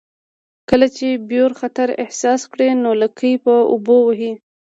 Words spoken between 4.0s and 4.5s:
وهي